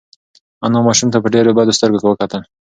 [0.65, 2.41] انا ماشوم ته په ډېرو بدو سترګو وکتل.